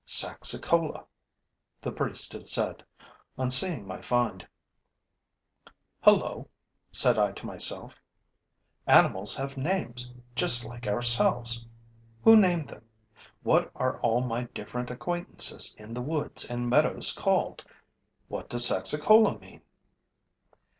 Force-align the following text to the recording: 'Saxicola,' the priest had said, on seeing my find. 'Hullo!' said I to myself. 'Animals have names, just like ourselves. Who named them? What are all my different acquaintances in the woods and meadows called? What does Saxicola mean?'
'Saxicola,' 0.03 1.05
the 1.79 1.91
priest 1.91 2.33
had 2.33 2.47
said, 2.47 2.83
on 3.37 3.51
seeing 3.51 3.85
my 3.85 4.01
find. 4.01 4.47
'Hullo!' 6.03 6.47
said 6.91 7.19
I 7.19 7.33
to 7.33 7.45
myself. 7.45 8.01
'Animals 8.87 9.35
have 9.35 9.57
names, 9.57 10.11
just 10.35 10.65
like 10.65 10.87
ourselves. 10.87 11.67
Who 12.23 12.35
named 12.35 12.67
them? 12.69 12.89
What 13.43 13.69
are 13.75 13.99
all 13.99 14.21
my 14.21 14.45
different 14.55 14.89
acquaintances 14.89 15.75
in 15.77 15.93
the 15.93 16.01
woods 16.01 16.49
and 16.49 16.67
meadows 16.67 17.11
called? 17.13 17.63
What 18.27 18.49
does 18.49 18.65
Saxicola 18.69 19.37
mean?' 19.39 19.61